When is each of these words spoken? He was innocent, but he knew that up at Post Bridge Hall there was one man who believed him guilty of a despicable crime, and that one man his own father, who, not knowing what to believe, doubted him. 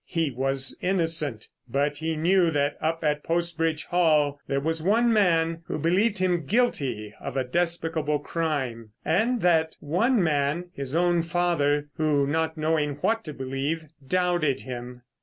He 0.07 0.31
was 0.31 0.75
innocent, 0.81 1.47
but 1.69 1.99
he 1.99 2.15
knew 2.15 2.49
that 2.49 2.75
up 2.81 3.03
at 3.03 3.21
Post 3.23 3.55
Bridge 3.55 3.83
Hall 3.85 4.39
there 4.47 4.59
was 4.59 4.81
one 4.81 5.13
man 5.13 5.61
who 5.67 5.77
believed 5.77 6.17
him 6.17 6.47
guilty 6.47 7.13
of 7.19 7.37
a 7.37 7.43
despicable 7.43 8.17
crime, 8.17 8.93
and 9.05 9.41
that 9.41 9.75
one 9.79 10.23
man 10.23 10.71
his 10.73 10.95
own 10.95 11.21
father, 11.21 11.87
who, 11.97 12.25
not 12.25 12.57
knowing 12.57 12.95
what 13.01 13.23
to 13.25 13.33
believe, 13.35 13.85
doubted 14.07 14.61
him. 14.61 15.03